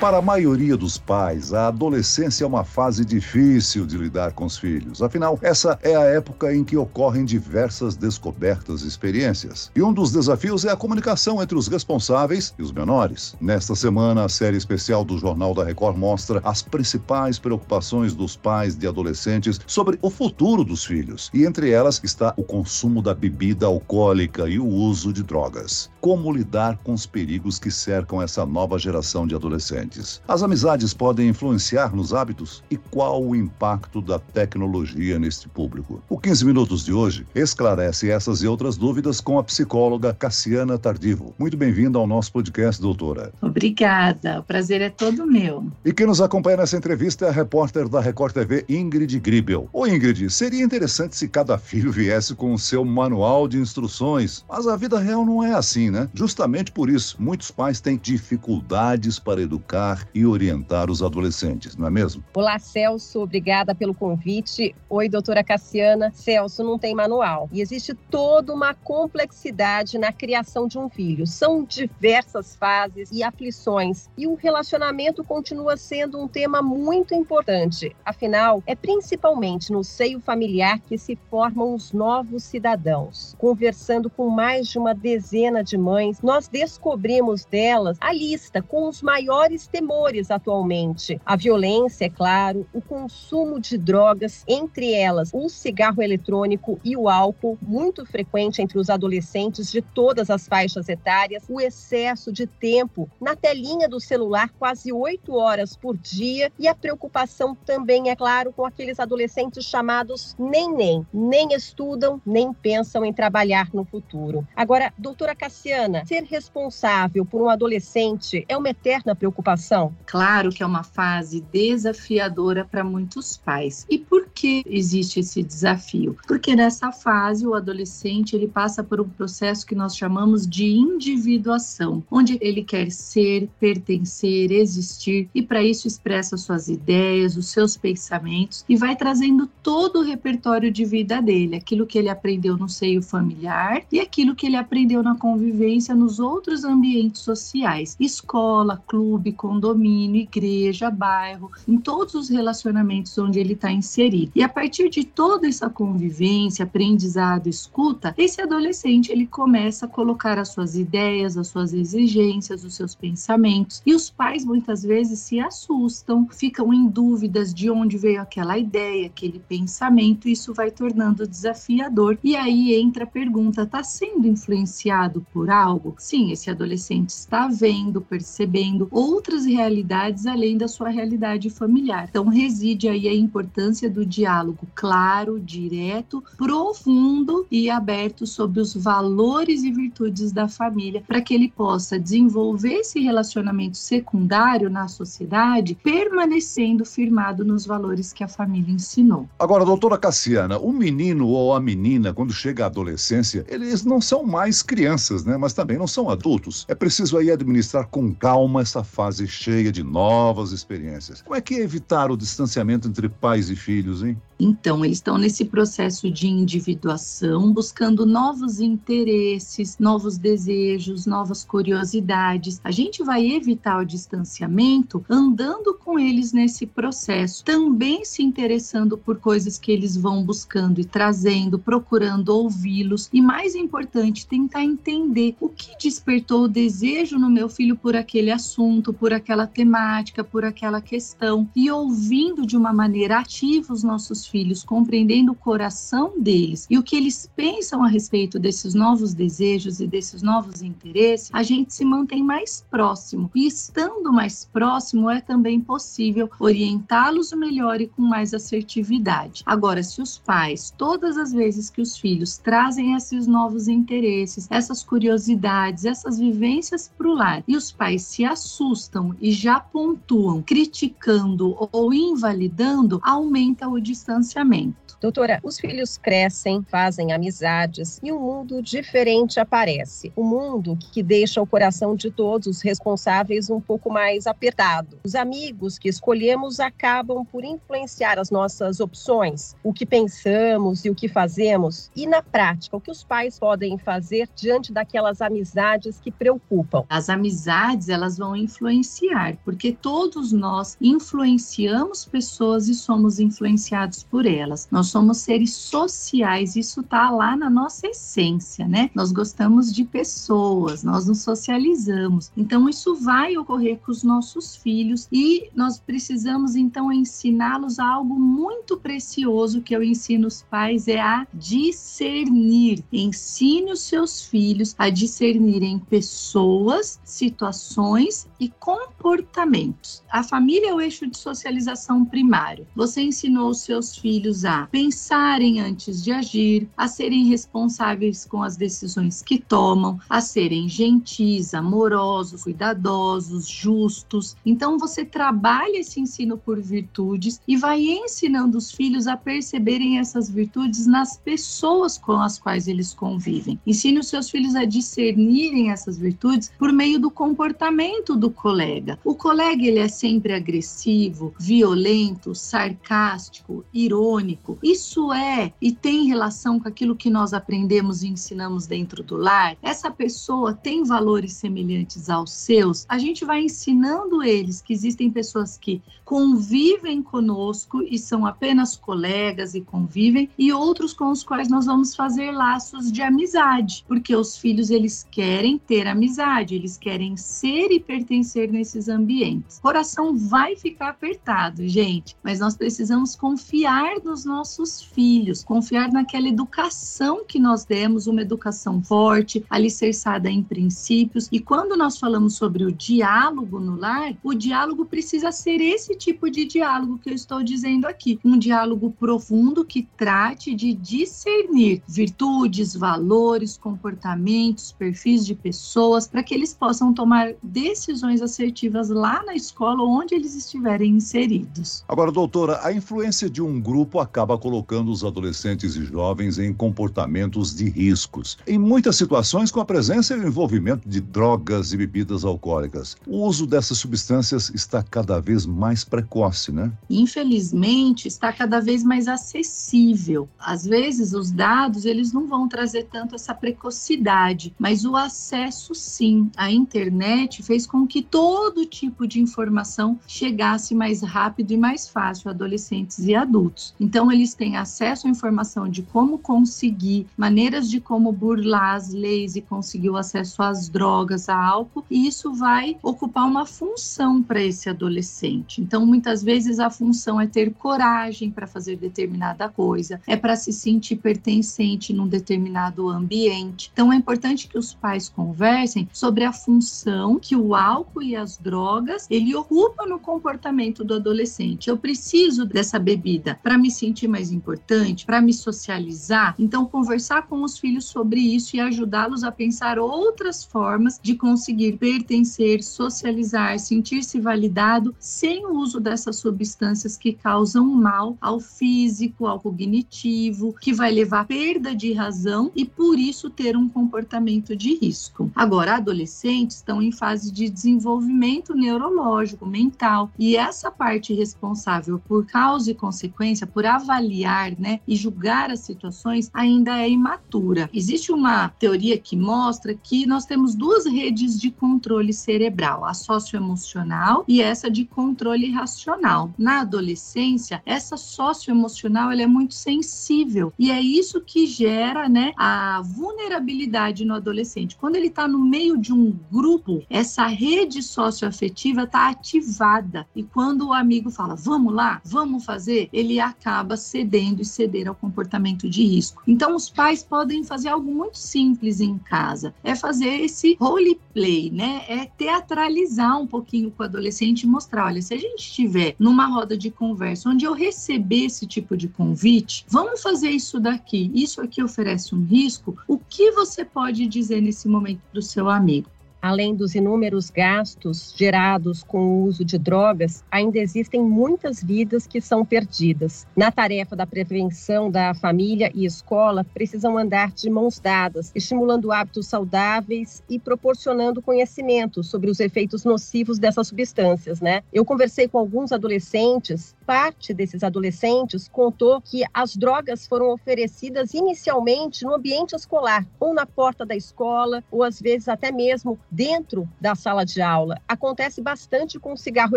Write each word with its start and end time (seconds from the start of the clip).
Para 0.00 0.18
a 0.18 0.22
maioria 0.22 0.76
dos 0.76 0.96
pais, 0.96 1.52
a 1.52 1.66
adolescência 1.66 2.44
é 2.44 2.46
uma 2.46 2.62
fase 2.62 3.04
difícil 3.04 3.84
de 3.84 3.98
lidar 3.98 4.32
com 4.32 4.44
os 4.44 4.56
filhos. 4.56 5.02
Afinal, 5.02 5.36
essa 5.42 5.76
é 5.82 5.96
a 5.96 6.02
época 6.02 6.54
em 6.54 6.62
que 6.62 6.76
ocorrem 6.76 7.24
diversas 7.24 7.96
descobertas 7.96 8.82
e 8.82 8.86
experiências. 8.86 9.72
E 9.74 9.82
um 9.82 9.92
dos 9.92 10.12
desafios 10.12 10.64
é 10.64 10.70
a 10.70 10.76
comunicação 10.76 11.42
entre 11.42 11.58
os 11.58 11.66
responsáveis 11.66 12.54
e 12.56 12.62
os 12.62 12.70
menores. 12.70 13.34
Nesta 13.40 13.74
semana, 13.74 14.24
a 14.24 14.28
série 14.28 14.56
especial 14.56 15.04
do 15.04 15.18
Jornal 15.18 15.52
da 15.52 15.64
Record 15.64 15.96
mostra 15.96 16.40
as 16.44 16.62
principais 16.62 17.40
preocupações 17.40 18.14
dos 18.14 18.36
pais 18.36 18.76
de 18.76 18.86
adolescentes 18.86 19.60
sobre 19.66 19.98
o 20.00 20.10
futuro 20.10 20.62
dos 20.62 20.84
filhos. 20.84 21.28
E 21.34 21.44
entre 21.44 21.72
elas 21.72 22.00
está 22.04 22.32
o 22.36 22.44
consumo 22.44 23.02
da 23.02 23.14
bebida 23.14 23.66
alcoólica 23.66 24.48
e 24.48 24.60
o 24.60 24.66
uso 24.66 25.12
de 25.12 25.24
drogas. 25.24 25.90
Como 26.00 26.32
lidar 26.32 26.78
com 26.84 26.92
os 26.92 27.04
perigos 27.04 27.58
que 27.58 27.72
cercam 27.72 28.22
essa 28.22 28.46
nova 28.46 28.78
geração 28.78 29.26
de 29.26 29.34
adolescentes? 29.34 29.87
As 30.26 30.42
amizades 30.42 30.92
podem 30.92 31.28
influenciar 31.28 31.94
nos 31.94 32.12
hábitos? 32.12 32.62
E 32.70 32.76
qual 32.76 33.24
o 33.24 33.34
impacto 33.34 34.02
da 34.02 34.18
tecnologia 34.18 35.18
neste 35.18 35.48
público? 35.48 36.02
O 36.08 36.18
15 36.18 36.44
Minutos 36.44 36.84
de 36.84 36.92
hoje 36.92 37.26
esclarece 37.34 38.10
essas 38.10 38.42
e 38.42 38.46
outras 38.46 38.76
dúvidas 38.76 39.20
com 39.20 39.38
a 39.38 39.44
psicóloga 39.44 40.12
Cassiana 40.12 40.78
Tardivo. 40.78 41.34
Muito 41.38 41.56
bem-vinda 41.56 41.98
ao 41.98 42.06
nosso 42.06 42.32
podcast, 42.32 42.80
doutora. 42.82 43.32
Obrigada, 43.40 44.40
o 44.40 44.42
prazer 44.42 44.82
é 44.82 44.90
todo 44.90 45.26
meu. 45.26 45.66
E 45.84 45.92
quem 45.92 46.06
nos 46.06 46.20
acompanha 46.20 46.58
nessa 46.58 46.76
entrevista 46.76 47.26
é 47.26 47.28
a 47.28 47.32
repórter 47.32 47.88
da 47.88 48.00
Record 48.00 48.34
TV, 48.34 48.64
Ingrid 48.68 49.18
Gribel. 49.20 49.68
Ô 49.72 49.86
Ingrid, 49.86 50.28
seria 50.30 50.62
interessante 50.62 51.16
se 51.16 51.28
cada 51.28 51.56
filho 51.56 51.90
viesse 51.90 52.34
com 52.34 52.52
o 52.52 52.58
seu 52.58 52.84
manual 52.84 53.48
de 53.48 53.58
instruções, 53.58 54.44
mas 54.48 54.66
a 54.66 54.76
vida 54.76 54.98
real 54.98 55.24
não 55.24 55.42
é 55.42 55.54
assim, 55.54 55.90
né? 55.90 56.08
Justamente 56.12 56.72
por 56.72 56.90
isso, 56.90 57.16
muitos 57.18 57.50
pais 57.50 57.80
têm 57.80 57.96
dificuldades 57.96 59.18
para 59.18 59.40
educar 59.40 59.77
educar 59.78 60.08
e 60.12 60.26
orientar 60.26 60.90
os 60.90 61.02
adolescentes, 61.02 61.76
não 61.76 61.86
é 61.86 61.90
mesmo? 61.90 62.24
Olá, 62.34 62.58
Celso, 62.58 63.20
obrigada 63.20 63.74
pelo 63.74 63.94
convite. 63.94 64.74
Oi, 64.88 65.08
doutora 65.08 65.44
Cassiana. 65.44 66.10
Celso, 66.12 66.64
não 66.64 66.78
tem 66.78 66.94
manual. 66.94 67.48
E 67.52 67.60
existe 67.60 67.94
toda 67.94 68.52
uma 68.52 68.74
complexidade 68.74 69.96
na 69.98 70.12
criação 70.12 70.66
de 70.66 70.78
um 70.78 70.88
filho. 70.88 71.26
São 71.26 71.64
diversas 71.64 72.56
fases 72.56 73.10
e 73.12 73.22
aflições. 73.22 74.08
E 74.18 74.26
o 74.26 74.34
relacionamento 74.34 75.22
continua 75.22 75.76
sendo 75.76 76.20
um 76.20 76.26
tema 76.26 76.60
muito 76.60 77.14
importante. 77.14 77.94
Afinal, 78.04 78.62
é 78.66 78.74
principalmente 78.74 79.70
no 79.72 79.84
seio 79.84 80.20
familiar 80.20 80.80
que 80.80 80.98
se 80.98 81.16
formam 81.30 81.74
os 81.74 81.92
novos 81.92 82.42
cidadãos. 82.42 83.36
Conversando 83.38 84.10
com 84.10 84.28
mais 84.28 84.68
de 84.68 84.78
uma 84.78 84.94
dezena 84.94 85.62
de 85.62 85.78
mães, 85.78 86.20
nós 86.20 86.48
descobrimos 86.48 87.44
delas 87.44 87.96
a 88.00 88.12
lista 88.12 88.60
com 88.60 88.88
os 88.88 89.02
maiores 89.02 89.67
temores 89.70 90.30
atualmente. 90.30 91.20
A 91.24 91.36
violência, 91.36 92.06
é 92.06 92.08
claro, 92.08 92.66
o 92.72 92.80
consumo 92.80 93.60
de 93.60 93.76
drogas, 93.76 94.44
entre 94.48 94.92
elas 94.92 95.30
o 95.32 95.48
cigarro 95.48 96.02
eletrônico 96.02 96.80
e 96.84 96.96
o 96.96 97.08
álcool, 97.08 97.58
muito 97.60 98.04
frequente 98.06 98.62
entre 98.62 98.78
os 98.78 98.88
adolescentes 98.88 99.70
de 99.70 99.82
todas 99.82 100.30
as 100.30 100.46
faixas 100.46 100.88
etárias, 100.88 101.44
o 101.48 101.60
excesso 101.60 102.32
de 102.32 102.46
tempo 102.46 103.08
na 103.20 103.36
telinha 103.36 103.88
do 103.88 104.00
celular, 104.00 104.50
quase 104.58 104.92
oito 104.92 105.34
horas 105.34 105.76
por 105.76 105.96
dia, 105.96 106.50
e 106.58 106.66
a 106.66 106.74
preocupação 106.74 107.54
também, 107.54 108.10
é 108.10 108.16
claro, 108.16 108.52
com 108.52 108.64
aqueles 108.64 108.98
adolescentes 108.98 109.64
chamados 109.64 110.34
nem-nem, 110.38 111.06
nem 111.12 111.52
estudam, 111.52 112.20
nem 112.24 112.52
pensam 112.52 113.04
em 113.04 113.12
trabalhar 113.12 113.68
no 113.72 113.84
futuro. 113.84 114.46
Agora, 114.56 114.92
doutora 114.96 115.34
Cassiana, 115.34 116.04
ser 116.06 116.24
responsável 116.24 117.24
por 117.24 117.42
um 117.42 117.48
adolescente 117.48 118.44
é 118.48 118.56
uma 118.56 118.70
eterna 118.70 119.14
preocupação 119.14 119.57
preocupação? 119.58 119.94
Claro 120.06 120.50
que 120.50 120.62
é 120.62 120.66
uma 120.66 120.84
fase 120.84 121.44
desafiadora 121.52 122.64
para 122.64 122.84
muitos 122.84 123.36
pais. 123.36 123.84
E 123.90 123.98
por 123.98 124.28
que 124.28 124.62
existe 124.66 125.20
esse 125.20 125.42
desafio? 125.42 126.16
Porque 126.26 126.54
nessa 126.54 126.92
fase 126.92 127.46
o 127.46 127.54
adolescente 127.54 128.36
ele 128.36 128.46
passa 128.46 128.82
por 128.82 129.00
um 129.00 129.08
processo 129.08 129.66
que 129.66 129.74
nós 129.74 129.96
chamamos 129.96 130.46
de 130.46 130.66
individuação, 130.66 132.02
onde 132.10 132.38
ele 132.40 132.62
quer 132.62 132.90
ser, 132.90 133.48
pertencer, 133.58 134.52
existir 134.52 135.28
e 135.34 135.42
para 135.42 135.62
isso 135.62 135.88
expressa 135.88 136.36
suas 136.36 136.68
ideias, 136.68 137.36
os 137.36 137.48
seus 137.48 137.76
pensamentos 137.76 138.64
e 138.68 138.76
vai 138.76 138.94
trazendo 138.96 139.48
todo 139.62 140.00
o 140.00 140.04
repertório 140.04 140.70
de 140.70 140.84
vida 140.84 141.20
dele, 141.20 141.56
aquilo 141.56 141.86
que 141.86 141.98
ele 141.98 142.08
aprendeu 142.08 142.56
no 142.56 142.68
seio 142.68 143.02
familiar 143.02 143.82
e 143.90 144.00
aquilo 144.00 144.34
que 144.34 144.46
ele 144.46 144.56
aprendeu 144.56 145.02
na 145.02 145.16
convivência 145.16 145.94
nos 145.94 146.20
outros 146.20 146.64
ambientes 146.64 147.22
sociais, 147.22 147.96
escola, 147.98 148.82
clube, 148.86 149.32
condomínio, 149.48 150.20
igreja, 150.20 150.90
bairro, 150.90 151.50
em 151.66 151.78
todos 151.78 152.14
os 152.14 152.28
relacionamentos 152.28 153.16
onde 153.16 153.40
ele 153.40 153.54
está 153.54 153.72
inserido. 153.72 154.30
E 154.34 154.42
a 154.42 154.48
partir 154.48 154.90
de 154.90 155.04
toda 155.04 155.48
essa 155.48 155.70
convivência, 155.70 156.66
aprendizado, 156.66 157.48
escuta, 157.48 158.14
esse 158.18 158.42
adolescente 158.42 159.10
ele 159.10 159.26
começa 159.26 159.86
a 159.86 159.88
colocar 159.88 160.38
as 160.38 160.50
suas 160.50 160.76
ideias, 160.76 161.38
as 161.38 161.48
suas 161.48 161.72
exigências, 161.72 162.62
os 162.62 162.74
seus 162.74 162.94
pensamentos. 162.94 163.80
E 163.86 163.94
os 163.94 164.10
pais 164.10 164.44
muitas 164.44 164.82
vezes 164.82 165.20
se 165.20 165.40
assustam, 165.40 166.28
ficam 166.30 166.74
em 166.74 166.86
dúvidas 166.86 167.54
de 167.54 167.70
onde 167.70 167.96
veio 167.96 168.20
aquela 168.20 168.58
ideia, 168.58 169.06
aquele 169.06 169.38
pensamento. 169.38 170.28
Isso 170.28 170.52
vai 170.52 170.70
tornando 170.70 171.26
desafiador. 171.26 172.18
E 172.22 172.36
aí 172.36 172.74
entra 172.74 173.04
a 173.04 173.06
pergunta: 173.06 173.62
está 173.62 173.82
sendo 173.82 174.26
influenciado 174.26 175.24
por 175.32 175.48
algo? 175.48 175.94
Sim, 175.96 176.32
esse 176.32 176.50
adolescente 176.50 177.10
está 177.10 177.48
vendo, 177.48 178.02
percebendo 178.02 178.88
outras 178.90 179.27
outras 179.28 179.44
realidades 179.44 180.26
além 180.26 180.56
da 180.56 180.66
sua 180.66 180.88
realidade 180.88 181.50
familiar. 181.50 182.06
Então, 182.08 182.28
reside 182.28 182.88
aí 182.88 183.06
a 183.06 183.14
importância 183.14 183.90
do 183.90 184.06
diálogo 184.06 184.66
claro, 184.74 185.38
direto, 185.38 186.24
profundo 186.36 187.46
e 187.50 187.68
aberto 187.68 188.26
sobre 188.26 188.60
os 188.60 188.74
valores 188.74 189.64
e 189.64 189.70
virtudes 189.70 190.32
da 190.32 190.48
família, 190.48 191.02
para 191.06 191.20
que 191.20 191.34
ele 191.34 191.52
possa 191.54 191.98
desenvolver 191.98 192.72
esse 192.72 193.00
relacionamento 193.00 193.76
secundário 193.76 194.70
na 194.70 194.88
sociedade, 194.88 195.76
permanecendo 195.82 196.86
firmado 196.86 197.44
nos 197.44 197.66
valores 197.66 198.12
que 198.12 198.24
a 198.24 198.28
família 198.28 198.72
ensinou. 198.72 199.28
Agora, 199.38 199.64
doutora 199.64 199.98
Cassiana, 199.98 200.58
o 200.58 200.72
menino 200.72 201.28
ou 201.28 201.54
a 201.54 201.60
menina, 201.60 202.14
quando 202.14 202.32
chega 202.32 202.64
à 202.64 202.66
adolescência, 202.66 203.44
eles 203.48 203.84
não 203.84 204.00
são 204.00 204.24
mais 204.24 204.62
crianças, 204.62 205.24
né? 205.24 205.36
Mas 205.36 205.52
também 205.52 205.76
não 205.76 205.86
são 205.86 206.08
adultos. 206.08 206.64
É 206.66 206.74
preciso 206.74 207.18
aí 207.18 207.30
administrar 207.30 207.86
com 207.88 208.14
calma 208.14 208.62
essa 208.62 208.82
fase 208.82 209.17
fase 209.18 209.26
cheia 209.26 209.72
de 209.72 209.82
novas 209.82 210.52
experiências. 210.52 211.22
Como 211.22 211.34
é 211.34 211.40
que 211.40 211.54
é 211.54 211.62
evitar 211.62 212.10
o 212.10 212.16
distanciamento 212.16 212.86
entre 212.86 213.08
pais 213.08 213.50
e 213.50 213.56
filhos, 213.56 214.02
hein? 214.02 214.16
Então, 214.40 214.84
eles 214.84 214.98
estão 214.98 215.18
nesse 215.18 215.44
processo 215.44 216.08
de 216.08 216.28
individuação, 216.28 217.52
buscando 217.52 218.06
novos 218.06 218.60
interesses, 218.60 219.78
novos 219.80 220.16
desejos, 220.16 221.06
novas 221.06 221.44
curiosidades. 221.44 222.60
A 222.62 222.70
gente 222.70 223.02
vai 223.02 223.26
evitar 223.32 223.80
o 223.80 223.84
distanciamento 223.84 225.04
andando 225.10 225.74
com 225.74 225.98
eles 225.98 226.32
nesse 226.32 226.66
processo, 226.66 227.42
também 227.42 228.04
se 228.04 228.22
interessando 228.22 228.96
por 228.96 229.18
coisas 229.18 229.58
que 229.58 229.72
eles 229.72 229.96
vão 229.96 230.22
buscando 230.22 230.80
e 230.80 230.84
trazendo, 230.84 231.58
procurando 231.58 232.28
ouvi-los 232.28 233.08
e 233.12 233.20
mais 233.20 233.56
importante, 233.56 234.26
tentar 234.26 234.62
entender 234.62 235.34
o 235.40 235.48
que 235.48 235.76
despertou 235.82 236.44
o 236.44 236.48
desejo 236.48 237.18
no 237.18 237.28
meu 237.28 237.48
filho 237.48 237.74
por 237.74 237.96
aquele 237.96 238.30
assunto, 238.30 238.92
por 238.92 239.07
aquela 239.12 239.46
temática, 239.46 240.22
por 240.22 240.44
aquela 240.44 240.80
questão 240.80 241.48
e 241.54 241.70
ouvindo 241.70 242.46
de 242.46 242.56
uma 242.56 242.72
maneira 242.72 243.18
ativa 243.18 243.72
os 243.72 243.82
nossos 243.82 244.26
filhos, 244.26 244.64
compreendendo 244.64 245.32
o 245.32 245.34
coração 245.34 246.12
deles 246.18 246.66
e 246.70 246.78
o 246.78 246.82
que 246.82 246.96
eles 246.96 247.30
pensam 247.34 247.82
a 247.82 247.88
respeito 247.88 248.38
desses 248.38 248.74
novos 248.74 249.14
desejos 249.14 249.80
e 249.80 249.86
desses 249.86 250.22
novos 250.22 250.62
interesses, 250.62 251.30
a 251.32 251.42
gente 251.42 251.74
se 251.74 251.84
mantém 251.84 252.22
mais 252.22 252.64
próximo. 252.70 253.30
E 253.34 253.46
estando 253.46 254.12
mais 254.12 254.44
próximo, 254.44 255.10
é 255.10 255.20
também 255.20 255.60
possível 255.60 256.30
orientá-los 256.38 257.32
melhor 257.32 257.80
e 257.80 257.86
com 257.86 258.02
mais 258.02 258.34
assertividade. 258.34 259.42
Agora, 259.46 259.82
se 259.82 260.00
os 260.02 260.18
pais, 260.18 260.72
todas 260.76 261.16
as 261.16 261.32
vezes 261.32 261.70
que 261.70 261.80
os 261.80 261.96
filhos 261.96 262.38
trazem 262.38 262.94
esses 262.94 263.26
novos 263.26 263.68
interesses, 263.68 264.46
essas 264.50 264.82
curiosidades, 264.82 265.84
essas 265.84 266.18
vivências 266.18 266.90
para 266.96 267.08
o 267.08 267.14
lar, 267.14 267.44
e 267.46 267.56
os 267.56 267.70
pais 267.70 268.02
se 268.02 268.24
assustam 268.24 268.97
e 269.20 269.32
já 269.32 269.60
pontuam 269.60 270.42
criticando 270.42 271.56
ou 271.72 271.92
invalidando, 271.92 273.00
aumenta 273.02 273.68
o 273.68 273.80
distanciamento. 273.80 274.87
Doutora, 275.00 275.38
os 275.44 275.60
filhos 275.60 275.96
crescem, 275.96 276.60
fazem 276.64 277.12
amizades 277.12 278.00
e 278.02 278.10
um 278.10 278.18
mundo 278.18 278.60
diferente 278.60 279.38
aparece. 279.38 280.12
Um 280.16 280.24
mundo 280.24 280.76
que 280.92 281.04
deixa 281.04 281.40
o 281.40 281.46
coração 281.46 281.94
de 281.94 282.10
todos 282.10 282.48
os 282.48 282.62
responsáveis 282.62 283.48
um 283.48 283.60
pouco 283.60 283.92
mais 283.92 284.26
apertado. 284.26 284.98
Os 285.04 285.14
amigos 285.14 285.78
que 285.78 285.88
escolhemos 285.88 286.58
acabam 286.58 287.24
por 287.24 287.44
influenciar 287.44 288.18
as 288.18 288.28
nossas 288.28 288.80
opções, 288.80 289.54
o 289.62 289.72
que 289.72 289.86
pensamos 289.86 290.84
e 290.84 290.90
o 290.90 290.94
que 290.96 291.06
fazemos. 291.06 291.92
E 291.94 292.04
na 292.04 292.20
prática, 292.20 292.76
o 292.76 292.80
que 292.80 292.90
os 292.90 293.04
pais 293.04 293.38
podem 293.38 293.78
fazer 293.78 294.28
diante 294.34 294.72
daquelas 294.72 295.20
amizades 295.20 296.00
que 296.00 296.10
preocupam? 296.10 296.84
As 296.88 297.08
amizades, 297.08 297.88
elas 297.88 298.18
vão 298.18 298.34
influenciar, 298.34 299.36
porque 299.44 299.70
todos 299.70 300.32
nós 300.32 300.76
influenciamos 300.80 302.04
pessoas 302.04 302.66
e 302.68 302.74
somos 302.74 303.20
influenciados 303.20 304.02
por 304.02 304.26
elas. 304.26 304.66
Nós 304.72 304.87
somos 304.88 305.18
seres 305.18 305.52
sociais, 305.52 306.56
isso 306.56 306.80
está 306.80 307.10
lá 307.10 307.36
na 307.36 307.50
nossa 307.50 307.86
essência, 307.86 308.66
né? 308.66 308.90
Nós 308.94 309.12
gostamos 309.12 309.72
de 309.72 309.84
pessoas, 309.84 310.82
nós 310.82 311.06
nos 311.06 311.20
socializamos. 311.20 312.30
Então, 312.36 312.68
isso 312.68 312.94
vai 312.94 313.36
ocorrer 313.36 313.78
com 313.78 313.90
os 313.90 314.02
nossos 314.02 314.56
filhos 314.56 315.08
e 315.12 315.50
nós 315.54 315.78
precisamos, 315.78 316.56
então, 316.56 316.92
ensiná-los 316.92 317.78
algo 317.78 318.18
muito 318.18 318.76
precioso 318.76 319.62
que 319.62 319.74
eu 319.74 319.82
ensino 319.82 320.26
os 320.28 320.42
pais, 320.42 320.88
é 320.88 321.00
a 321.00 321.26
discernir. 321.34 322.84
Ensine 322.92 323.72
os 323.72 323.82
seus 323.82 324.22
filhos 324.22 324.74
a 324.78 324.90
discernirem 324.90 325.78
pessoas, 325.78 327.00
situações 327.04 328.28
e 328.38 328.48
comportamentos. 328.48 330.02
A 330.10 330.22
família 330.22 330.70
é 330.70 330.74
o 330.74 330.80
eixo 330.80 331.06
de 331.06 331.16
socialização 331.16 332.04
primário. 332.04 332.66
Você 332.74 333.02
ensinou 333.02 333.50
os 333.50 333.60
seus 333.60 333.96
filhos 333.96 334.44
a 334.44 334.66
pensarem 334.78 335.58
antes 335.58 336.04
de 336.04 336.12
agir, 336.12 336.68
a 336.76 336.86
serem 336.86 337.24
responsáveis 337.24 338.24
com 338.24 338.44
as 338.44 338.56
decisões 338.56 339.20
que 339.20 339.36
tomam, 339.36 339.98
a 340.08 340.20
serem 340.20 340.68
gentis, 340.68 341.52
amorosos, 341.52 342.44
cuidadosos, 342.44 343.48
justos. 343.48 344.36
Então 344.46 344.78
você 344.78 345.04
trabalha 345.04 345.80
esse 345.80 345.98
ensino 346.00 346.38
por 346.38 346.60
virtudes 346.60 347.40
e 347.48 347.56
vai 347.56 347.80
ensinando 347.80 348.56
os 348.56 348.70
filhos 348.70 349.08
a 349.08 349.16
perceberem 349.16 349.98
essas 349.98 350.30
virtudes 350.30 350.86
nas 350.86 351.16
pessoas 351.16 351.98
com 351.98 352.12
as 352.12 352.38
quais 352.38 352.68
eles 352.68 352.94
convivem. 352.94 353.58
Ensine 353.66 353.98
os 353.98 354.06
seus 354.06 354.30
filhos 354.30 354.54
a 354.54 354.64
discernirem 354.64 355.72
essas 355.72 355.98
virtudes 355.98 356.52
por 356.56 356.72
meio 356.72 357.00
do 357.00 357.10
comportamento 357.10 358.14
do 358.14 358.30
colega. 358.30 358.96
O 359.04 359.16
colega 359.16 359.66
ele 359.66 359.80
é 359.80 359.88
sempre 359.88 360.34
agressivo, 360.34 361.34
violento, 361.36 362.32
sarcástico, 362.32 363.64
irônico. 363.74 364.56
Isso 364.68 365.10
é 365.14 365.50
e 365.62 365.72
tem 365.72 366.04
relação 366.06 366.60
com 366.60 366.68
aquilo 366.68 366.94
que 366.94 367.08
nós 367.08 367.32
aprendemos 367.32 368.02
e 368.02 368.08
ensinamos 368.08 368.66
dentro 368.66 369.02
do 369.02 369.16
lar? 369.16 369.56
Essa 369.62 369.90
pessoa 369.90 370.52
tem 370.52 370.84
valores 370.84 371.32
semelhantes 371.32 372.10
aos 372.10 372.30
seus? 372.32 372.84
A 372.86 372.98
gente 372.98 373.24
vai 373.24 373.44
ensinando 373.44 374.22
eles 374.22 374.60
que 374.60 374.74
existem 374.74 375.10
pessoas 375.10 375.56
que 375.56 375.80
convivem 376.04 377.02
conosco 377.02 377.82
e 377.82 377.98
são 377.98 378.26
apenas 378.26 378.76
colegas 378.76 379.54
e 379.54 379.62
convivem, 379.62 380.28
e 380.38 380.52
outros 380.52 380.92
com 380.92 381.10
os 381.10 381.22
quais 381.22 381.48
nós 381.48 381.64
vamos 381.64 381.94
fazer 381.94 382.30
laços 382.30 382.92
de 382.92 383.00
amizade, 383.00 383.84
porque 383.88 384.14
os 384.14 384.36
filhos 384.36 384.70
eles 384.70 385.06
querem 385.10 385.56
ter 385.58 385.86
amizade, 385.86 386.54
eles 386.54 386.76
querem 386.76 387.16
ser 387.16 387.70
e 387.70 387.80
pertencer 387.80 388.50
nesses 388.50 388.88
ambientes. 388.88 389.58
O 389.58 389.62
coração 389.62 390.14
vai 390.14 390.56
ficar 390.56 390.90
apertado, 390.90 391.66
gente, 391.66 392.16
mas 392.22 392.38
nós 392.38 392.56
precisamos 392.56 393.16
confiar 393.16 393.96
nos 394.04 394.26
nossos 394.26 394.57
nossos 394.58 394.82
filhos, 394.82 395.44
confiar 395.44 395.90
naquela 395.92 396.28
educação 396.28 397.24
que 397.24 397.38
nós 397.38 397.64
demos, 397.64 398.06
uma 398.06 398.22
educação 398.22 398.82
forte, 398.82 399.44
alicerçada 399.48 400.28
em 400.28 400.42
princípios. 400.42 401.28
E 401.30 401.38
quando 401.38 401.76
nós 401.76 401.98
falamos 401.98 402.34
sobre 402.34 402.64
o 402.64 402.72
diálogo 402.72 403.60
no 403.60 403.76
lar, 403.76 404.14
o 404.22 404.34
diálogo 404.34 404.84
precisa 404.84 405.30
ser 405.30 405.60
esse 405.60 405.94
tipo 405.94 406.30
de 406.30 406.44
diálogo 406.44 406.98
que 406.98 407.10
eu 407.10 407.14
estou 407.14 407.42
dizendo 407.42 407.86
aqui, 407.86 408.18
um 408.24 408.36
diálogo 408.36 408.90
profundo 408.98 409.64
que 409.64 409.86
trate 409.96 410.54
de 410.54 410.74
discernir 410.74 411.82
virtudes, 411.86 412.74
valores, 412.74 413.56
comportamentos, 413.56 414.72
perfis 414.72 415.24
de 415.24 415.34
pessoas, 415.34 416.08
para 416.08 416.22
que 416.22 416.34
eles 416.34 416.52
possam 416.52 416.92
tomar 416.92 417.34
decisões 417.42 418.20
assertivas 418.20 418.88
lá 418.88 419.22
na 419.24 419.34
escola 419.34 419.82
onde 419.84 420.14
eles 420.14 420.34
estiverem 420.34 420.96
inseridos. 420.96 421.84
Agora, 421.86 422.10
doutora, 422.10 422.60
a 422.62 422.72
influência 422.72 423.30
de 423.30 423.42
um 423.42 423.60
grupo 423.60 424.00
acaba 424.00 424.34
colocando 424.48 424.90
os 424.90 425.04
adolescentes 425.04 425.76
e 425.76 425.84
jovens 425.84 426.38
em 426.38 426.54
comportamentos 426.54 427.54
de 427.54 427.68
riscos. 427.68 428.38
Em 428.46 428.56
muitas 428.56 428.96
situações, 428.96 429.50
com 429.50 429.60
a 429.60 429.64
presença 429.64 430.16
e 430.16 430.20
o 430.20 430.26
envolvimento 430.26 430.88
de 430.88 431.02
drogas 431.02 431.74
e 431.74 431.76
bebidas 431.76 432.24
alcoólicas. 432.24 432.96
O 433.06 433.26
uso 433.26 433.46
dessas 433.46 433.76
substâncias 433.76 434.50
está 434.54 434.82
cada 434.82 435.20
vez 435.20 435.44
mais 435.44 435.84
precoce, 435.84 436.50
né? 436.50 436.72
Infelizmente, 436.88 438.08
está 438.08 438.32
cada 438.32 438.58
vez 438.58 438.82
mais 438.82 439.06
acessível. 439.06 440.26
Às 440.38 440.64
vezes, 440.64 441.12
os 441.12 441.30
dados 441.30 441.84
eles 441.84 442.10
não 442.10 442.26
vão 442.26 442.48
trazer 442.48 442.84
tanto 442.90 443.16
essa 443.16 443.34
precocidade, 443.34 444.54
mas 444.58 444.86
o 444.86 444.96
acesso, 444.96 445.74
sim, 445.74 446.30
à 446.38 446.50
internet 446.50 447.42
fez 447.42 447.66
com 447.66 447.86
que 447.86 448.00
todo 448.00 448.64
tipo 448.64 449.06
de 449.06 449.20
informação 449.20 450.00
chegasse 450.06 450.74
mais 450.74 451.02
rápido 451.02 451.50
e 451.50 451.58
mais 451.58 451.86
fácil 451.86 452.30
a 452.30 452.32
adolescentes 452.32 452.98
e 453.00 453.14
adultos. 453.14 453.74
Então, 453.78 454.10
eles 454.28 454.34
têm 454.34 454.56
acesso 454.56 455.06
à 455.06 455.10
informação 455.10 455.68
de 455.68 455.82
como 455.82 456.18
conseguir, 456.18 457.06
maneiras 457.16 457.70
de 457.70 457.80
como 457.80 458.12
burlar 458.12 458.74
as 458.74 458.92
leis 458.92 459.36
e 459.36 459.40
conseguir 459.40 459.90
o 459.90 459.96
acesso 459.96 460.42
às 460.42 460.68
drogas, 460.68 461.28
a 461.28 461.36
álcool, 461.36 461.84
e 461.90 462.06
isso 462.06 462.34
vai 462.34 462.76
ocupar 462.82 463.26
uma 463.26 463.46
função 463.46 464.22
para 464.22 464.42
esse 464.42 464.68
adolescente. 464.68 465.62
Então, 465.62 465.86
muitas 465.86 466.22
vezes 466.22 466.58
a 466.58 466.68
função 466.68 467.20
é 467.20 467.26
ter 467.26 467.54
coragem 467.54 468.30
para 468.30 468.46
fazer 468.46 468.76
determinada 468.76 469.48
coisa, 469.48 470.00
é 470.06 470.16
para 470.16 470.36
se 470.36 470.52
sentir 470.52 470.96
pertencente 470.96 471.92
num 471.92 472.06
determinado 472.06 472.88
ambiente. 472.88 473.70
Então, 473.72 473.92
é 473.92 473.96
importante 473.96 474.48
que 474.48 474.58
os 474.58 474.74
pais 474.74 475.08
conversem 475.08 475.88
sobre 475.92 476.24
a 476.24 476.32
função 476.32 477.18
que 477.18 477.34
o 477.34 477.54
álcool 477.54 478.02
e 478.02 478.14
as 478.14 478.36
drogas 478.36 479.06
ele 479.08 479.34
ocupa 479.34 479.86
no 479.86 479.98
comportamento 479.98 480.84
do 480.84 480.94
adolescente. 480.94 481.70
Eu 481.70 481.78
preciso 481.78 482.44
dessa 482.44 482.78
bebida 482.78 483.38
para 483.42 483.56
me 483.56 483.70
sentir 483.70 484.08
mais 484.08 484.17
mais 484.18 484.32
importante 484.32 485.06
para 485.06 485.20
me 485.20 485.32
socializar. 485.32 486.34
Então, 486.38 486.66
conversar 486.66 487.28
com 487.28 487.44
os 487.44 487.56
filhos 487.56 487.84
sobre 487.84 488.20
isso 488.20 488.56
e 488.56 488.60
ajudá-los 488.60 489.22
a 489.22 489.30
pensar 489.30 489.78
outras 489.78 490.44
formas 490.44 490.98
de 491.00 491.14
conseguir 491.14 491.78
pertencer, 491.78 492.62
socializar, 492.64 493.58
sentir-se 493.60 494.18
validado 494.18 494.94
sem 494.98 495.46
o 495.46 495.52
uso 495.52 495.78
dessas 495.78 496.16
substâncias 496.16 496.96
que 496.96 497.12
causam 497.12 497.64
mal 497.66 498.16
ao 498.20 498.40
físico, 498.40 499.26
ao 499.26 499.38
cognitivo, 499.38 500.52
que 500.60 500.72
vai 500.72 500.90
levar 500.90 501.20
à 501.20 501.24
perda 501.24 501.74
de 501.74 501.92
razão 501.92 502.50
e 502.54 502.64
por 502.64 502.98
isso 502.98 503.30
ter 503.30 503.56
um 503.56 503.68
comportamento 503.68 504.56
de 504.56 504.74
risco. 504.74 505.30
Agora, 505.34 505.76
adolescentes 505.76 506.56
estão 506.56 506.82
em 506.82 506.90
fase 506.90 507.30
de 507.32 507.48
desenvolvimento 507.48 508.54
neurológico, 508.54 509.46
mental, 509.46 510.10
e 510.18 510.36
essa 510.36 510.70
parte 510.70 511.12
responsável 511.14 512.00
por 512.06 512.26
causa 512.26 512.70
e 512.70 512.74
consequência, 512.74 513.46
por 513.46 513.64
avaliar 513.64 514.07
avaliar 514.08 514.58
né, 514.58 514.80
e 514.86 514.96
julgar 514.96 515.50
as 515.50 515.60
situações 515.60 516.30
ainda 516.32 516.78
é 516.80 516.88
imatura. 516.88 517.68
Existe 517.72 518.10
uma 518.10 518.48
teoria 518.48 518.98
que 518.98 519.16
mostra 519.16 519.74
que 519.74 520.06
nós 520.06 520.24
temos 520.24 520.54
duas 520.54 520.86
redes 520.86 521.38
de 521.38 521.50
controle 521.50 522.12
cerebral, 522.12 522.84
a 522.84 522.94
socioemocional 522.94 524.24
e 524.26 524.40
essa 524.40 524.70
de 524.70 524.84
controle 524.84 525.50
racional. 525.50 526.32
Na 526.38 526.60
adolescência, 526.60 527.62
essa 527.66 527.96
socioemocional 527.96 529.12
ela 529.12 529.22
é 529.22 529.26
muito 529.26 529.54
sensível 529.54 530.52
e 530.58 530.70
é 530.70 530.80
isso 530.80 531.20
que 531.20 531.46
gera 531.46 532.08
né, 532.08 532.32
a 532.36 532.80
vulnerabilidade 532.82 534.04
no 534.04 534.14
adolescente. 534.14 534.76
Quando 534.76 534.96
ele 534.96 535.08
está 535.08 535.28
no 535.28 535.38
meio 535.38 535.76
de 535.76 535.92
um 535.92 536.16
grupo, 536.32 536.82
essa 536.88 537.26
rede 537.26 537.82
socioafetiva 537.82 538.84
está 538.84 539.08
ativada 539.08 540.06
e 540.14 540.22
quando 540.22 540.68
o 540.68 540.72
amigo 540.72 541.10
fala, 541.10 541.34
vamos 541.34 541.74
lá, 541.74 542.00
vamos 542.04 542.44
fazer, 542.44 542.88
ele 542.92 543.20
acaba 543.20 543.76
cedendo 543.76 543.97
cedendo 543.98 544.42
e 544.42 544.44
ceder 544.44 544.88
ao 544.88 544.94
comportamento 544.94 545.68
de 545.68 545.84
risco. 545.84 546.22
Então, 546.26 546.54
os 546.54 546.70
pais 546.70 547.02
podem 547.02 547.42
fazer 547.42 547.68
algo 547.68 547.92
muito 547.92 548.16
simples 548.16 548.80
em 548.80 548.96
casa, 548.96 549.52
é 549.64 549.74
fazer 549.74 550.20
esse 550.20 550.56
role 550.60 551.00
play, 551.12 551.50
né? 551.50 551.82
É 551.88 552.06
teatralizar 552.06 553.20
um 553.20 553.26
pouquinho 553.26 553.72
com 553.72 553.82
o 553.82 553.86
adolescente 553.86 554.42
e 554.42 554.46
mostrar, 554.46 554.86
olha, 554.86 555.02
se 555.02 555.14
a 555.14 555.18
gente 555.18 555.40
estiver 555.40 555.96
numa 555.98 556.26
roda 556.26 556.56
de 556.56 556.70
conversa 556.70 557.28
onde 557.28 557.44
eu 557.44 557.52
receber 557.52 558.26
esse 558.26 558.46
tipo 558.46 558.76
de 558.76 558.86
convite, 558.86 559.64
vamos 559.68 560.00
fazer 560.00 560.30
isso 560.30 560.60
daqui. 560.60 561.10
Isso 561.12 561.40
aqui 561.40 561.62
oferece 561.62 562.14
um 562.14 562.22
risco. 562.22 562.76
O 562.86 562.98
que 562.98 563.32
você 563.32 563.64
pode 563.64 564.06
dizer 564.06 564.40
nesse 564.40 564.68
momento 564.68 565.00
do 565.12 565.20
seu 565.22 565.48
amigo? 565.48 565.88
Além 566.20 566.54
dos 566.54 566.74
inúmeros 566.74 567.30
gastos 567.30 568.12
gerados 568.16 568.82
com 568.82 568.98
o 568.98 569.24
uso 569.24 569.44
de 569.44 569.56
drogas, 569.56 570.24
ainda 570.30 570.58
existem 570.58 571.00
muitas 571.00 571.62
vidas 571.62 572.08
que 572.08 572.20
são 572.20 572.44
perdidas. 572.44 573.24
Na 573.36 573.52
tarefa 573.52 573.94
da 573.94 574.04
prevenção 574.04 574.90
da 574.90 575.14
família 575.14 575.70
e 575.72 575.84
escola, 575.84 576.44
precisam 576.52 576.98
andar 576.98 577.30
de 577.30 577.48
mãos 577.48 577.78
dadas, 577.78 578.32
estimulando 578.34 578.90
hábitos 578.90 579.28
saudáveis 579.28 580.22
e 580.28 580.40
proporcionando 580.40 581.22
conhecimento 581.22 582.02
sobre 582.02 582.30
os 582.30 582.40
efeitos 582.40 582.84
nocivos 582.84 583.38
dessas 583.38 583.68
substâncias, 583.68 584.40
né? 584.40 584.62
Eu 584.72 584.84
conversei 584.84 585.28
com 585.28 585.38
alguns 585.38 585.70
adolescentes, 585.70 586.74
parte 586.84 587.32
desses 587.32 587.62
adolescentes 587.62 588.48
contou 588.48 589.00
que 589.00 589.22
as 589.32 589.56
drogas 589.56 590.06
foram 590.06 590.32
oferecidas 590.32 591.14
inicialmente 591.14 592.04
no 592.04 592.14
ambiente 592.14 592.56
escolar, 592.56 593.06
ou 593.20 593.32
na 593.32 593.46
porta 593.46 593.86
da 593.86 593.94
escola, 593.94 594.64
ou 594.70 594.82
às 594.82 595.00
vezes 595.00 595.28
até 595.28 595.52
mesmo 595.52 595.98
dentro 596.10 596.68
da 596.80 596.94
sala 596.94 597.24
de 597.24 597.40
aula. 597.40 597.80
Acontece 597.86 598.40
bastante 598.40 598.98
com 598.98 599.12
o 599.12 599.16
cigarro 599.16 599.56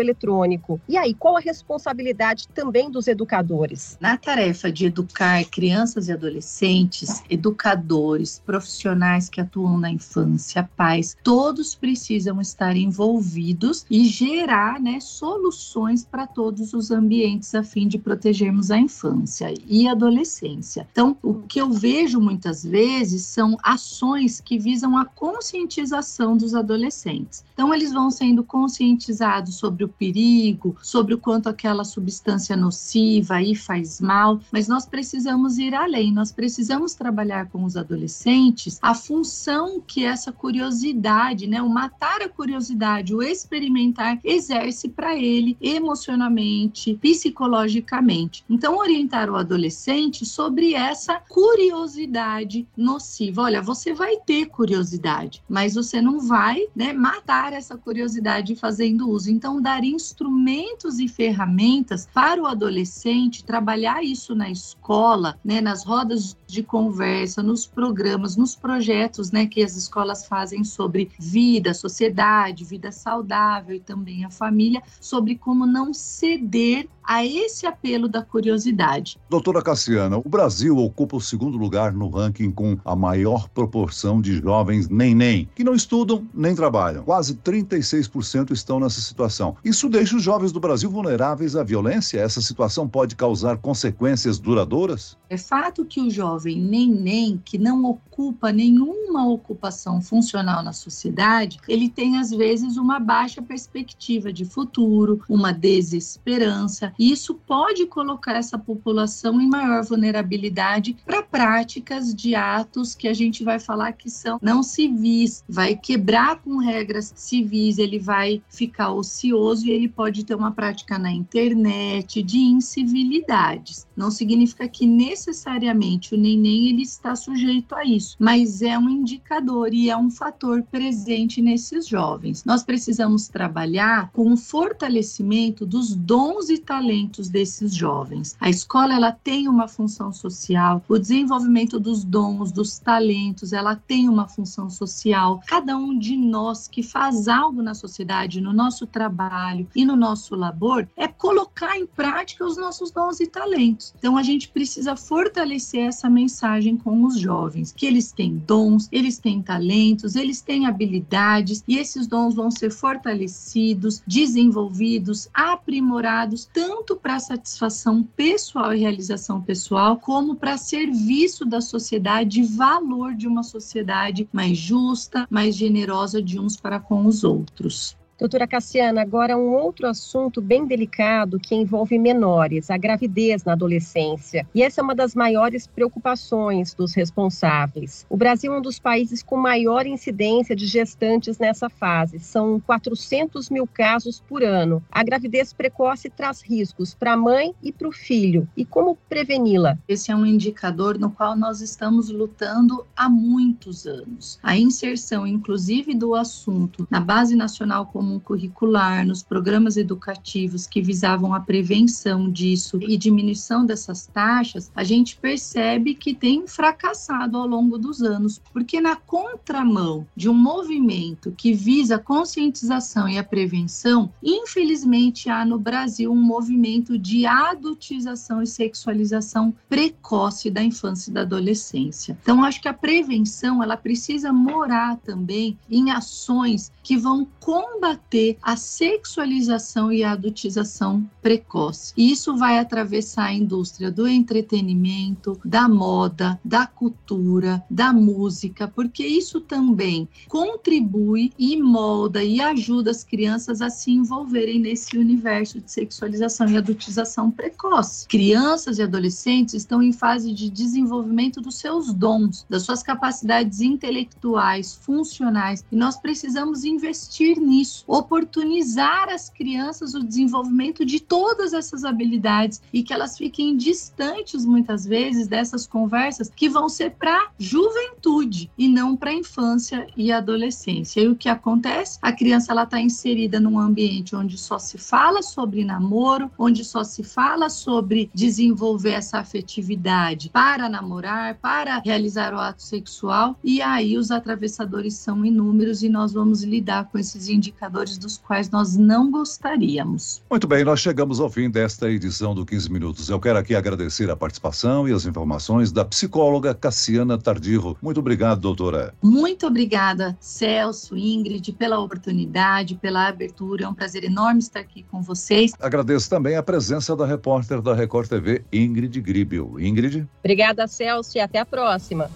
eletrônico. 0.00 0.80
E 0.88 0.96
aí, 0.96 1.14
qual 1.14 1.36
a 1.36 1.40
responsabilidade 1.40 2.48
também 2.48 2.90
dos 2.90 3.08
educadores? 3.08 3.96
Na 4.00 4.16
tarefa 4.16 4.70
de 4.70 4.86
educar 4.86 5.44
crianças 5.44 6.08
e 6.08 6.12
adolescentes, 6.12 7.22
educadores, 7.28 8.42
profissionais 8.44 9.28
que 9.28 9.40
atuam 9.40 9.78
na 9.78 9.90
infância, 9.90 10.68
pais, 10.76 11.16
todos 11.22 11.74
precisam 11.74 12.40
estar 12.40 12.76
envolvidos 12.76 13.84
e 13.90 14.04
gerar 14.04 14.80
né, 14.80 15.00
soluções 15.00 16.04
para 16.04 16.26
todos 16.26 16.72
os 16.72 16.90
ambientes 16.90 17.54
a 17.54 17.62
fim 17.62 17.88
de 17.88 17.98
protegermos 17.98 18.70
a 18.70 18.78
infância 18.78 19.52
e 19.66 19.88
adolescência. 19.88 20.86
Então, 20.90 21.16
o 21.22 21.34
que 21.34 21.60
eu 21.60 21.70
vejo 21.70 22.20
muitas 22.20 22.62
vezes 22.62 23.24
são 23.24 23.56
ações 23.62 24.40
que 24.40 24.58
visam 24.58 24.96
a 24.96 25.04
conscientização 25.04 26.36
dos 26.42 26.54
adolescentes. 26.54 27.44
Então, 27.54 27.72
eles 27.72 27.92
vão 27.92 28.10
sendo 28.10 28.42
conscientizados 28.44 29.54
sobre 29.54 29.84
o 29.84 29.88
perigo, 29.88 30.76
sobre 30.82 31.14
o 31.14 31.18
quanto 31.18 31.48
aquela 31.48 31.84
substância 31.84 32.56
nociva 32.56 33.36
aí 33.36 33.54
faz 33.54 34.00
mal, 34.00 34.40
mas 34.50 34.68
nós 34.68 34.84
precisamos 34.84 35.56
ir 35.56 35.74
além, 35.74 36.12
nós 36.12 36.32
precisamos 36.32 36.94
trabalhar 36.94 37.46
com 37.46 37.64
os 37.64 37.76
adolescentes 37.76 38.78
a 38.82 38.94
função 38.94 39.80
que 39.80 40.04
essa 40.04 40.32
curiosidade, 40.32 41.46
né, 41.46 41.62
o 41.62 41.68
matar 41.68 42.20
a 42.22 42.28
curiosidade, 42.28 43.14
o 43.14 43.22
experimentar, 43.22 44.18
exerce 44.24 44.88
para 44.88 45.16
ele 45.16 45.56
emocionalmente, 45.60 46.98
psicologicamente. 47.00 48.44
Então, 48.50 48.76
orientar 48.76 49.30
o 49.30 49.36
adolescente 49.36 50.26
sobre 50.26 50.74
essa 50.74 51.20
curiosidade 51.28 52.66
nociva. 52.76 53.42
Olha, 53.42 53.62
você 53.62 53.94
vai 53.94 54.16
ter 54.16 54.46
curiosidade, 54.46 55.42
mas 55.48 55.74
você 55.74 56.02
não 56.02 56.18
vai 56.18 56.31
né, 56.74 56.92
matar 56.92 57.52
essa 57.52 57.76
curiosidade 57.76 58.56
fazendo 58.56 59.08
uso. 59.08 59.30
Então, 59.30 59.60
dar 59.60 59.84
instrumentos 59.84 60.98
e 60.98 61.08
ferramentas 61.08 62.08
para 62.12 62.42
o 62.42 62.46
adolescente 62.46 63.44
trabalhar 63.44 64.02
isso 64.02 64.34
na 64.34 64.50
escola, 64.50 65.38
né, 65.44 65.60
nas 65.60 65.84
rodas 65.84 66.36
de 66.46 66.62
conversa, 66.62 67.42
nos 67.42 67.66
programas, 67.66 68.36
nos 68.36 68.54
projetos 68.54 69.30
né, 69.30 69.46
que 69.46 69.62
as 69.62 69.76
escolas 69.76 70.26
fazem 70.26 70.64
sobre 70.64 71.10
vida, 71.18 71.74
sociedade, 71.74 72.64
vida 72.64 72.90
saudável 72.90 73.76
e 73.76 73.80
também 73.80 74.24
a 74.24 74.30
família, 74.30 74.82
sobre 75.00 75.36
como 75.36 75.66
não 75.66 75.92
ceder 75.92 76.88
a 77.04 77.24
esse 77.24 77.66
apelo 77.66 78.08
da 78.08 78.22
curiosidade. 78.22 79.18
Doutora 79.28 79.62
Cassiana, 79.62 80.18
o 80.18 80.28
Brasil 80.28 80.76
ocupa 80.76 81.16
o 81.16 81.20
segundo 81.20 81.56
lugar 81.56 81.92
no 81.92 82.08
ranking 82.08 82.50
com 82.50 82.78
a 82.84 82.94
maior 82.94 83.48
proporção 83.48 84.20
de 84.20 84.38
jovens 84.38 84.88
nem-nem, 84.88 85.48
que 85.54 85.64
não 85.64 85.74
estudam 85.74 86.26
nem 86.34 86.54
trabalham. 86.54 87.04
Quase 87.04 87.34
36% 87.34 88.52
estão 88.52 88.80
nessa 88.80 89.00
situação. 89.00 89.56
Isso 89.64 89.88
deixa 89.88 90.16
os 90.16 90.22
jovens 90.22 90.52
do 90.52 90.60
Brasil 90.60 90.90
vulneráveis 90.90 91.56
à 91.56 91.62
violência? 91.62 92.20
Essa 92.20 92.40
situação 92.40 92.88
pode 92.88 93.16
causar 93.16 93.56
consequências 93.58 94.38
duradouras? 94.38 95.16
É 95.32 95.38
fato 95.38 95.86
que 95.86 95.98
o 95.98 96.10
jovem 96.10 96.60
nem-nem, 96.60 97.40
que 97.42 97.56
não 97.56 97.86
ocupa 97.86 98.52
nenhuma 98.52 99.26
ocupação 99.26 100.02
funcional 100.02 100.62
na 100.62 100.74
sociedade, 100.74 101.58
ele 101.66 101.88
tem 101.88 102.18
às 102.18 102.30
vezes 102.30 102.76
uma 102.76 103.00
baixa 103.00 103.40
perspectiva 103.40 104.30
de 104.30 104.44
futuro, 104.44 105.22
uma 105.26 105.50
desesperança, 105.50 106.92
e 106.98 107.10
isso 107.10 107.34
pode 107.34 107.86
colocar 107.86 108.34
essa 108.34 108.58
população 108.58 109.40
em 109.40 109.48
maior 109.48 109.82
vulnerabilidade 109.82 110.98
para 111.06 111.22
práticas 111.22 112.14
de 112.14 112.34
atos 112.34 112.94
que 112.94 113.08
a 113.08 113.14
gente 113.14 113.42
vai 113.42 113.58
falar 113.58 113.92
que 113.92 114.10
são 114.10 114.38
não 114.42 114.62
civis, 114.62 115.42
vai 115.48 115.74
quebrar 115.74 116.42
com 116.42 116.58
regras 116.58 117.10
civis, 117.16 117.78
ele 117.78 117.98
vai 117.98 118.42
ficar 118.50 118.92
ocioso 118.92 119.66
e 119.66 119.70
ele 119.70 119.88
pode 119.88 120.26
ter 120.26 120.34
uma 120.34 120.50
prática 120.52 120.98
na 120.98 121.10
internet 121.10 122.22
de 122.22 122.36
incivilidades. 122.36 123.86
Não 123.96 124.10
significa 124.10 124.68
que 124.68 124.86
necessariamente 125.22 126.14
o 126.14 126.18
neném 126.18 126.68
ele 126.68 126.82
está 126.82 127.14
sujeito 127.14 127.74
a 127.74 127.84
isso, 127.84 128.16
mas 128.18 128.60
é 128.60 128.76
um 128.76 128.88
indicador 128.88 129.72
e 129.72 129.88
é 129.88 129.96
um 129.96 130.10
fator 130.10 130.62
presente 130.64 131.40
nesses 131.40 131.86
jovens. 131.86 132.44
Nós 132.44 132.64
precisamos 132.64 133.28
trabalhar 133.28 134.10
com 134.12 134.32
o 134.32 134.36
fortalecimento 134.36 135.64
dos 135.64 135.94
dons 135.94 136.50
e 136.50 136.58
talentos 136.58 137.28
desses 137.28 137.72
jovens. 137.74 138.36
A 138.40 138.50
escola 138.50 138.94
ela 138.94 139.12
tem 139.12 139.48
uma 139.48 139.68
função 139.68 140.12
social, 140.12 140.82
o 140.88 140.98
desenvolvimento 140.98 141.78
dos 141.78 142.02
dons, 142.02 142.50
dos 142.50 142.78
talentos, 142.78 143.52
ela 143.52 143.76
tem 143.76 144.08
uma 144.08 144.26
função 144.26 144.68
social. 144.68 145.40
Cada 145.46 145.76
um 145.76 145.96
de 145.96 146.16
nós 146.16 146.66
que 146.66 146.82
faz 146.82 147.28
algo 147.28 147.62
na 147.62 147.74
sociedade, 147.74 148.40
no 148.40 148.52
nosso 148.52 148.86
trabalho 148.86 149.68
e 149.74 149.84
no 149.84 149.94
nosso 149.94 150.34
labor, 150.34 150.88
é 150.96 151.06
colocar 151.06 151.76
em 151.76 151.86
prática 151.86 152.44
os 152.44 152.56
nossos 152.56 152.90
dons 152.90 153.20
e 153.20 153.26
talentos. 153.26 153.94
Então 153.98 154.16
a 154.16 154.22
gente 154.22 154.48
precisa 154.48 154.96
fortalecer 155.12 155.88
essa 155.88 156.08
mensagem 156.08 156.74
com 156.74 157.04
os 157.04 157.18
jovens, 157.18 157.70
que 157.70 157.84
eles 157.84 158.12
têm 158.12 158.42
dons, 158.46 158.88
eles 158.90 159.18
têm 159.18 159.42
talentos, 159.42 160.16
eles 160.16 160.40
têm 160.40 160.64
habilidades 160.64 161.62
e 161.68 161.76
esses 161.76 162.06
dons 162.06 162.34
vão 162.34 162.50
ser 162.50 162.70
fortalecidos, 162.70 164.02
desenvolvidos, 164.06 165.28
aprimorados, 165.34 166.48
tanto 166.50 166.96
para 166.96 167.20
satisfação 167.20 168.02
pessoal 168.02 168.72
e 168.72 168.80
realização 168.80 169.38
pessoal, 169.38 169.98
como 169.98 170.34
para 170.34 170.56
serviço 170.56 171.44
da 171.44 171.60
sociedade 171.60 172.42
valor 172.42 173.14
de 173.14 173.28
uma 173.28 173.42
sociedade 173.42 174.26
mais 174.32 174.56
justa, 174.56 175.26
mais 175.28 175.54
generosa 175.54 176.22
de 176.22 176.40
uns 176.40 176.56
para 176.56 176.80
com 176.80 177.04
os 177.04 177.22
outros. 177.22 177.94
Doutora 178.22 178.46
Cassiana, 178.46 179.02
agora 179.02 179.36
um 179.36 179.52
outro 179.52 179.88
assunto 179.88 180.40
bem 180.40 180.64
delicado 180.64 181.40
que 181.40 181.56
envolve 181.56 181.98
menores, 181.98 182.70
a 182.70 182.76
gravidez 182.76 183.42
na 183.42 183.54
adolescência. 183.54 184.46
E 184.54 184.62
essa 184.62 184.80
é 184.80 184.84
uma 184.84 184.94
das 184.94 185.16
maiores 185.16 185.66
preocupações 185.66 186.72
dos 186.72 186.94
responsáveis. 186.94 188.06
O 188.08 188.16
Brasil 188.16 188.54
é 188.54 188.58
um 188.58 188.62
dos 188.62 188.78
países 188.78 189.24
com 189.24 189.36
maior 189.36 189.88
incidência 189.88 190.54
de 190.54 190.66
gestantes 190.66 191.36
nessa 191.36 191.68
fase. 191.68 192.20
São 192.20 192.60
400 192.60 193.50
mil 193.50 193.66
casos 193.66 194.20
por 194.20 194.44
ano. 194.44 194.80
A 194.88 195.02
gravidez 195.02 195.52
precoce 195.52 196.08
traz 196.08 196.42
riscos 196.42 196.94
para 196.94 197.14
a 197.14 197.16
mãe 197.16 197.52
e 197.60 197.72
para 197.72 197.88
o 197.88 197.92
filho. 197.92 198.46
E 198.56 198.64
como 198.64 198.96
preveni-la? 199.08 199.76
Esse 199.88 200.12
é 200.12 200.14
um 200.14 200.24
indicador 200.24 200.96
no 200.96 201.10
qual 201.10 201.34
nós 201.34 201.60
estamos 201.60 202.08
lutando 202.08 202.86
há 202.96 203.08
muitos 203.08 203.84
anos. 203.84 204.38
A 204.44 204.56
inserção, 204.56 205.26
inclusive, 205.26 205.92
do 205.92 206.14
assunto 206.14 206.86
na 206.88 207.00
Base 207.00 207.34
Nacional 207.34 207.86
Comum 207.86 208.11
comum 208.12 208.18
curricular, 208.18 209.06
nos 209.06 209.22
programas 209.22 209.76
educativos 209.76 210.66
que 210.66 210.82
visavam 210.82 211.34
a 211.34 211.40
prevenção 211.40 212.30
disso 212.30 212.78
e 212.82 212.96
diminuição 212.96 213.64
dessas 213.64 214.06
taxas, 214.06 214.70
a 214.74 214.82
gente 214.82 215.16
percebe 215.16 215.94
que 215.94 216.14
tem 216.14 216.46
fracassado 216.46 217.36
ao 217.36 217.46
longo 217.46 217.78
dos 217.78 218.02
anos, 218.02 218.40
porque 218.52 218.80
na 218.80 218.96
contramão 218.96 220.06
de 220.16 220.28
um 220.28 220.34
movimento 220.34 221.32
que 221.36 221.52
visa 221.52 221.96
a 221.96 221.98
conscientização 221.98 223.08
e 223.08 223.18
a 223.18 223.24
prevenção, 223.24 224.10
infelizmente 224.22 225.28
há 225.28 225.44
no 225.44 225.58
Brasil 225.58 226.12
um 226.12 226.22
movimento 226.22 226.98
de 226.98 227.26
adultização 227.26 228.42
e 228.42 228.46
sexualização 228.46 229.54
precoce 229.68 230.50
da 230.50 230.62
infância 230.62 231.10
e 231.10 231.14
da 231.14 231.22
adolescência. 231.22 232.16
Então 232.22 232.44
acho 232.44 232.60
que 232.60 232.68
a 232.68 232.74
prevenção 232.74 233.62
ela 233.62 233.76
precisa 233.76 234.32
morar 234.32 234.96
também 234.98 235.58
em 235.70 235.90
ações 235.90 236.72
que 236.82 236.96
vão 236.96 237.26
combater 237.40 237.91
combater 237.92 238.38
a 238.42 238.56
sexualização 238.56 239.92
e 239.92 240.02
a 240.02 240.12
adultização 240.12 241.08
precoce. 241.20 241.92
E 241.96 242.10
isso 242.10 242.36
vai 242.36 242.58
atravessar 242.58 243.26
a 243.26 243.32
indústria 243.32 243.90
do 243.90 244.06
entretenimento, 244.06 245.38
da 245.44 245.68
moda, 245.68 246.40
da 246.44 246.66
cultura, 246.66 247.62
da 247.68 247.92
música, 247.92 248.66
porque 248.66 249.06
isso 249.06 249.40
também 249.40 250.08
contribui 250.28 251.32
e 251.38 251.60
molda 251.60 252.24
e 252.24 252.40
ajuda 252.40 252.90
as 252.90 253.04
crianças 253.04 253.60
a 253.60 253.68
se 253.68 253.90
envolverem 253.90 254.58
nesse 254.58 254.96
universo 254.96 255.60
de 255.60 255.70
sexualização 255.70 256.48
e 256.48 256.56
adultização 256.56 257.30
precoce. 257.30 258.08
Crianças 258.08 258.78
e 258.78 258.82
adolescentes 258.82 259.54
estão 259.54 259.82
em 259.82 259.92
fase 259.92 260.32
de 260.32 260.48
desenvolvimento 260.48 261.40
dos 261.40 261.56
seus 261.56 261.92
dons, 261.92 262.46
das 262.48 262.62
suas 262.62 262.82
capacidades 262.82 263.60
intelectuais, 263.60 264.74
funcionais, 264.74 265.64
e 265.70 265.76
nós 265.76 265.96
precisamos 265.96 266.64
investir 266.64 267.38
nisso, 267.38 267.81
oportunizar 267.86 269.08
às 269.08 269.28
crianças 269.28 269.94
o 269.94 270.02
desenvolvimento 270.02 270.84
de 270.84 271.00
todas 271.00 271.52
essas 271.52 271.84
habilidades 271.84 272.62
e 272.72 272.82
que 272.82 272.92
elas 272.92 273.16
fiquem 273.16 273.56
distantes 273.56 274.44
muitas 274.44 274.84
vezes 274.84 275.26
dessas 275.26 275.66
conversas 275.66 276.30
que 276.34 276.48
vão 276.48 276.68
ser 276.68 276.92
para 276.92 277.30
juventude 277.38 278.50
e 278.56 278.68
não 278.68 278.96
para 278.96 279.12
infância 279.12 279.86
e 279.96 280.12
adolescência. 280.12 281.00
E 281.00 281.08
o 281.08 281.16
que 281.16 281.28
acontece? 281.28 281.98
A 282.02 282.12
criança 282.12 282.52
ela 282.52 282.64
está 282.64 282.80
inserida 282.80 283.40
num 283.40 283.58
ambiente 283.58 284.14
onde 284.14 284.36
só 284.38 284.58
se 284.58 284.78
fala 284.78 285.22
sobre 285.22 285.64
namoro, 285.64 286.30
onde 286.38 286.64
só 286.64 286.84
se 286.84 287.02
fala 287.02 287.48
sobre 287.48 288.10
desenvolver 288.14 288.92
essa 288.92 289.18
afetividade 289.18 290.30
para 290.30 290.68
namorar, 290.68 291.36
para 291.36 291.78
realizar 291.78 292.34
o 292.34 292.38
ato 292.38 292.62
sexual, 292.62 293.36
e 293.42 293.60
aí 293.60 293.96
os 293.96 294.10
atravessadores 294.10 294.94
são 294.94 295.24
inúmeros 295.24 295.82
e 295.82 295.88
nós 295.88 296.12
vamos 296.12 296.42
lidar 296.42 296.88
com 296.90 296.98
esses 296.98 297.28
indicadores 297.72 297.96
dos 297.96 298.18
quais 298.18 298.50
nós 298.50 298.76
não 298.76 299.10
gostaríamos. 299.10 300.22
Muito 300.30 300.46
bem, 300.46 300.62
nós 300.62 300.80
chegamos 300.80 301.18
ao 301.18 301.30
fim 301.30 301.50
desta 301.50 301.90
edição 301.90 302.34
do 302.34 302.44
15 302.44 302.70
Minutos. 302.70 303.08
Eu 303.08 303.18
quero 303.18 303.38
aqui 303.38 303.54
agradecer 303.54 304.10
a 304.10 304.16
participação 304.16 304.86
e 304.86 304.92
as 304.92 305.06
informações 305.06 305.72
da 305.72 305.84
psicóloga 305.84 306.54
Cassiana 306.54 307.16
Tardirro. 307.16 307.76
Muito 307.80 308.00
obrigado, 308.00 308.40
doutora. 308.40 308.94
Muito 309.02 309.46
obrigada, 309.46 310.16
Celso, 310.20 310.96
Ingrid, 310.96 311.52
pela 311.52 311.80
oportunidade, 311.80 312.74
pela 312.74 313.08
abertura. 313.08 313.64
É 313.64 313.68
um 313.68 313.74
prazer 313.74 314.04
enorme 314.04 314.40
estar 314.40 314.60
aqui 314.60 314.84
com 314.90 315.02
vocês. 315.02 315.52
Agradeço 315.60 316.10
também 316.10 316.36
a 316.36 316.42
presença 316.42 316.94
da 316.94 317.06
repórter 317.06 317.62
da 317.62 317.74
Record 317.74 318.08
TV, 318.08 318.44
Ingrid 318.52 319.00
Gribel. 319.00 319.58
Ingrid? 319.58 320.06
Obrigada, 320.20 320.66
Celso, 320.66 321.16
e 321.16 321.20
até 321.20 321.38
a 321.38 321.46
próxima. 321.46 322.10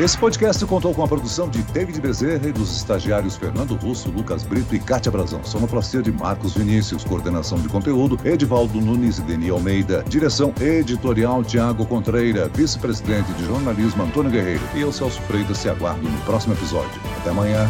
Esse 0.00 0.16
podcast 0.16 0.64
contou 0.64 0.94
com 0.94 1.04
a 1.04 1.06
produção 1.06 1.46
de 1.50 1.62
David 1.62 2.00
Bezerra 2.00 2.48
e 2.48 2.52
dos 2.52 2.74
estagiários 2.74 3.36
Fernando 3.36 3.74
Russo, 3.74 4.10
Lucas 4.10 4.42
Brito 4.42 4.74
e 4.74 4.78
Kátia 4.78 5.12
Brazão. 5.12 5.44
Sonoplastia 5.44 6.00
de 6.00 6.10
Marcos 6.10 6.54
Vinícius. 6.54 7.04
Coordenação 7.04 7.58
de 7.58 7.68
conteúdo, 7.68 8.18
Edivaldo 8.24 8.80
Nunes 8.80 9.18
e 9.18 9.20
Deni 9.20 9.50
Almeida. 9.50 10.02
Direção 10.08 10.54
editorial, 10.58 11.44
Tiago 11.44 11.84
Contreira. 11.84 12.48
Vice-presidente 12.48 13.30
de 13.34 13.44
jornalismo, 13.44 14.02
Antônio 14.02 14.30
Guerreiro. 14.30 14.62
E 14.74 14.80
eu, 14.80 14.90
Celso 14.90 15.20
Freitas, 15.20 15.58
se 15.58 15.68
aguardo 15.68 16.08
no 16.08 16.20
próximo 16.22 16.54
episódio. 16.54 16.98
Até 17.18 17.28
amanhã. 17.28 17.68